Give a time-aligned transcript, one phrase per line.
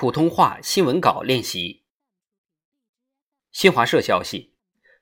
[0.00, 1.82] 普通话新闻稿练习。
[3.50, 4.52] 新华社消息，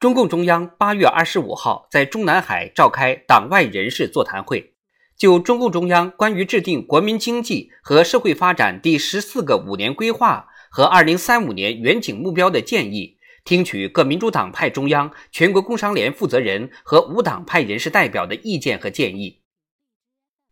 [0.00, 4.72] 中共中央八月二十五号在中南海召开党外人士座谈会，
[5.14, 19.37] 就中共中央关于制定国民经济和社会发展第十四个五年规划和二零三五年远景目标的建议，听取各民主党派中央、全国工商联负责人和无党派人士代表的意见和建议。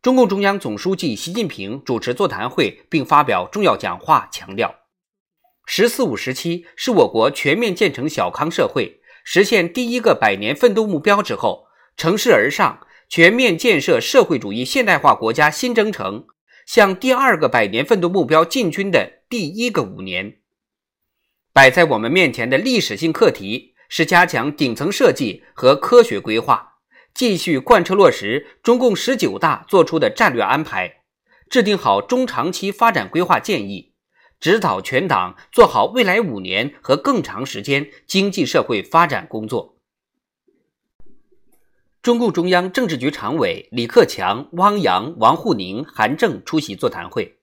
[0.06, 4.72] 中共中央总书记习近平主持座谈会并发表重要讲话，强调
[5.66, 11.66] “十四五”时期是我国全面建成小康社会、实现第一个百年奋斗目标之后，
[11.96, 16.26] 乘势而上、全面建设社会主义现代化国家新征程、
[16.64, 20.36] 向第二个百年奋斗目标进军的第一个五年。
[21.52, 26.75] 摆在我们面前的历史性课题是加强顶层设计和科学规划。
[27.16, 31.00] 继续贯彻落实中共十九大作出的战略安排，
[31.48, 33.94] 制定好中长期发展规划建议，
[34.38, 39.78] 指导全党做好未来五年和更长时间经济社会发展工作。
[42.02, 47.38] 中共中央政治局常委李克强、汪洋、王沪宁、韩正出席座谈会。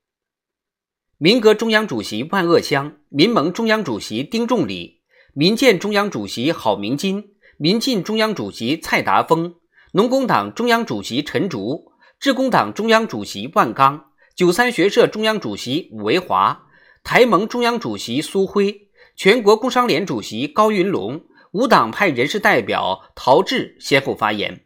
[1.18, 5.02] 民革中央主席万鄂湘、民盟中央主席丁仲礼、
[5.34, 9.56] 民建中央主席郝明金、民进中央主席蔡达峰。
[9.96, 16.64] 农工党中央主席陈竺、致公党中央主席万钢、九三学社中央主席武维华、
[17.04, 24.66] 台盟中央主席苏辉、全国工商联主席高云龙、无党派人士代表陶志先后发言。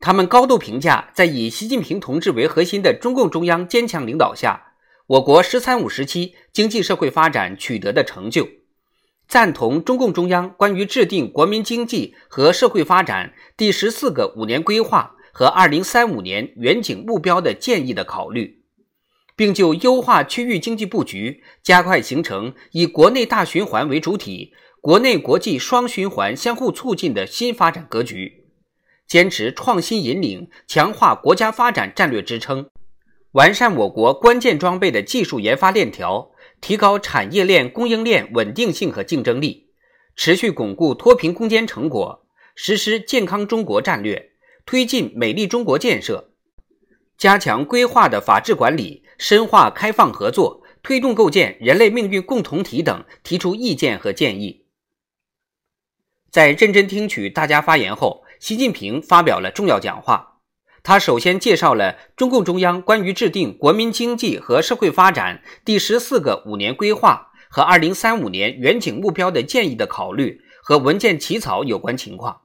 [0.00, 4.74] 他们高度评价，在以习近平同志为核心的中共中央坚强领导下，
[5.06, 8.48] 我国“十三五”时期经济社会发展取得的成就。
[9.32, 18.62] 赞同中共中央关于制定国民经济和社会发展第十四个五年规划和二零三五年远景目标的建议的考虑，
[19.34, 28.44] 并就优化区域经济布局、加快形成以国内大循环为主体、国内国际双循环相互促进的新发展格局，
[29.08, 32.68] 坚持创新引领，强化国家发展战略支撑，
[33.30, 36.31] 完善我国关键装备的技术研发链条。
[36.62, 39.66] 提高产业链供应链稳定性和竞争力，
[40.14, 42.24] 持续巩固脱贫攻坚成果，
[42.54, 44.30] 实施健康中国战略，
[44.64, 46.30] 推进美丽中国建设，
[47.18, 54.64] 加强规划的法治管理，深化开放合作，推动构建人类命运共同体等提出意见和建议。
[56.30, 60.31] 在认真听取大家发言后，习近平发表了重要讲话。
[60.84, 72.40] 他首先介绍了中共中央关于制定国民经济和社会发展第十四个五年规划和二零三五年远景目标的建议的考虑和文件起草有关情况。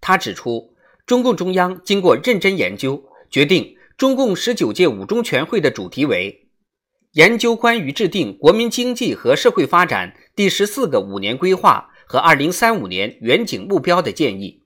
[0.00, 0.74] 他指出，
[1.04, 6.48] 中共中央经过认真研究，决定中共十九届五中全会的主题为
[7.12, 14.61] “研究关于制定国民经济和社会发展第十四个五年规划和二零三五年远景目标的建议”。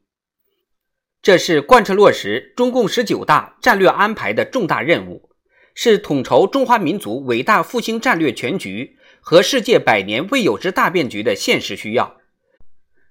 [1.26, 5.28] 这是贯彻落实中共十九大战略安排的重大任务，
[5.74, 12.18] 是统筹中华民族伟大复兴战略全局和世界百年未有之大变局的现实需要，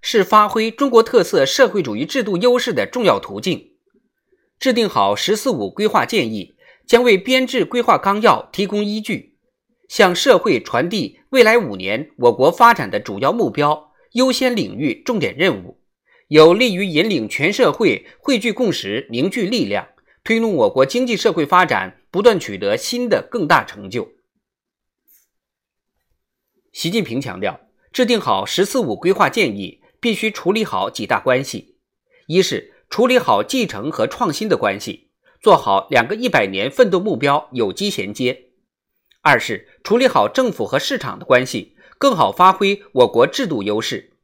[0.01, 3.71] 是发挥中国特色社会主义制度优势的重要途径。
[4.59, 6.55] 制定好“十四五”规划建议，
[6.87, 9.35] 将为编制规划纲要提供依据，
[9.89, 15.81] 向社会传递未来五年我国发展的主要目标、优先领域、重点任务。
[16.29, 19.89] 有利于引领全社会汇聚共识、凝聚力量，
[20.23, 24.09] 推动我国经济社会发展不断取得新的更大成就。
[26.71, 27.59] 习近平强调，
[27.93, 31.77] 制定好“十四五”规划建议，必须处理好几大关系：
[32.25, 38.49] 一是处理好继承和创新的关系，做好两个一百年奋斗目标有机衔接；
[39.21, 44.14] 二是处理好政府和市场的关系，更好发挥我国制度优势。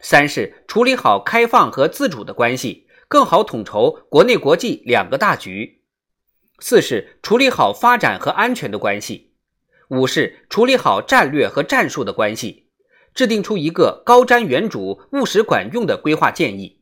[0.00, 5.80] 三是处理好开放和自主的关系，更好统筹国内国际两个大局；
[6.60, 9.32] 四是处理好发展和安全的关系；
[9.88, 12.68] 五是处理好战略和战术的关系，
[13.14, 16.80] 制定出一个高瞻远瞩、务实管用的规划建议。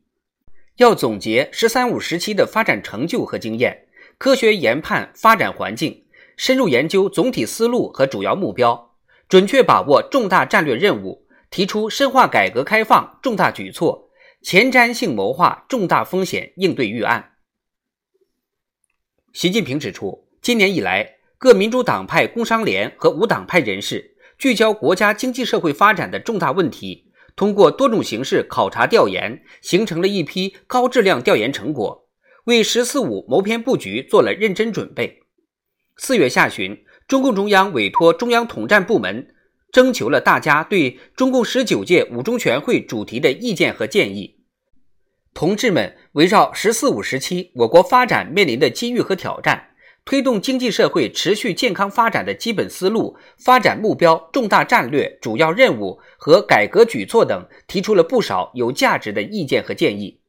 [0.76, 3.86] 要总结“十三五”时期的发展成就和经验，
[4.18, 6.04] 科学研判发展环境，
[6.36, 8.94] 深入研究总体思路和主要目标，
[9.26, 11.25] 准确把握重大战略任务。
[11.50, 14.10] 提出深化改革开放重大举措，
[14.42, 17.32] 前瞻性谋划重大风险应对预案。
[19.32, 32.08] 习近平指出，今年以来，各民主党派、工商联和无党派人士聚焦国家经济社会发展的重大问题，通过多种形式考察调研，形成了一批高质量调研成果，
[32.44, 35.22] 为“十四五”谋篇布局做了认真准备。
[35.96, 36.84] 四月下旬。
[37.08, 39.32] 中共中央委托中央统战部门
[39.76, 44.36] 征求了大家对中共十九届五中全会主题的意见和建议。
[45.34, 49.74] 同志们围绕“十四五”时期我国发展面临的机遇和挑战，
[50.06, 60.22] 推动经济社会持续健康发展的基本思路、发展目标、重大战略、主要任务和改革举措等，提出了不少有价值的意见和建议，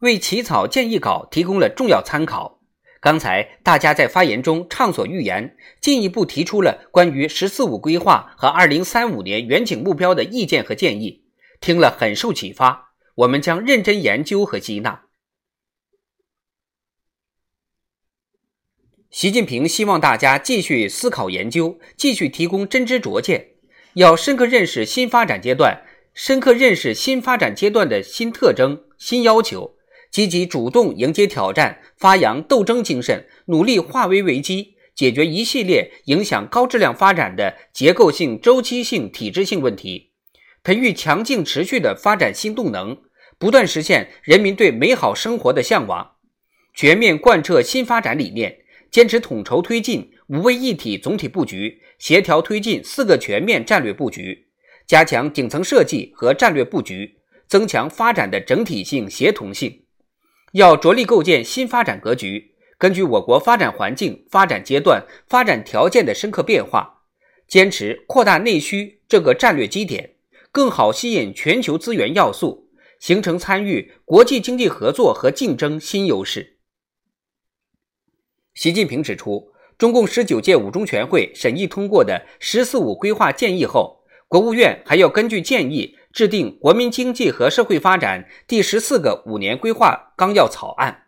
[0.00, 2.58] 为起草建议稿提供了重要参考。
[3.02, 11.24] 刚才大家在发言中畅所欲言，进一步提出了关于“十四五”规划和2035年远景目标的意见和建议，
[11.60, 12.94] 听了很受启发。
[13.16, 15.02] 我们将认真研究和吸纳。
[19.10, 23.48] 习近平希望大家继续思考研究，继续提供真知灼见，
[23.94, 25.84] 要深刻认识新发展阶段，
[26.14, 29.74] 深刻认识新发展阶段的新特征、新要求。
[30.12, 40.10] 积极主动迎接挑战，发扬斗争精神，努力化危为机，解决一系列影响高质量发展的结构性、周期性、体制性问题，
[40.62, 42.98] 培育强劲持续的发展新动能，
[43.38, 46.16] 不断实现人民对美好生活的向往。
[46.74, 48.58] 全面贯彻新发展理念，
[48.90, 54.48] 坚持统筹推进五位一体总体布局，协调推进四个全面战略布局，
[54.86, 57.16] 加强顶层设计和战略布局，
[57.48, 59.81] 增强发展的整体性、协同性。
[60.52, 67.04] 要着力构建新发展格局，根据我国发展环境、发展阶段、发展条件的深刻变化，
[67.48, 70.16] 坚持扩大内需这个战略基点，
[70.50, 72.68] 更好吸引全球资源要素，
[73.00, 76.58] 形成参与国际经济合作和竞争新优势。
[78.52, 85.96] 习近平指出，中共十九届五中全会审议通过的“十四五”规划建议后，国务院还要根据建议。
[86.12, 91.04] 制定国民经济和社会发展第十四个五年规划纲要草案，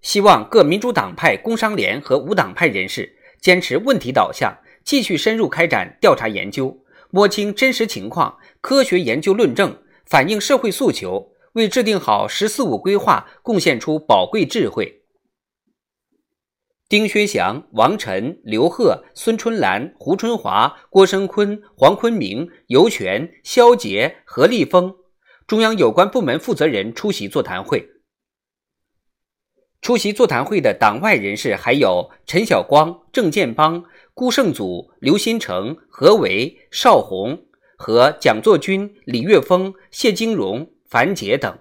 [0.00, 15.02] 希望各民主党派、工商联和无党派人士坚持问题导向，继续深入开展调查研究，摸清真实情况，科学研究论证，反映社会诉求，为制定好“十四五”规划贡献出宝贵智慧。
[16.88, 24.94] 丁薛祥、王晨、刘鹤、孙春兰、胡春华、郭声琨、黄坤明、尤权、肖捷、何立峰，
[25.48, 27.88] 中央有关部门负责人出席座谈会。
[29.82, 33.84] 出席座谈会的党外人士还有陈晓光、郑建邦、
[34.14, 37.46] 顾胜祖、刘新成、何为、邵红
[37.76, 41.58] 和蒋作军、李岳峰、谢金荣、樊杰等。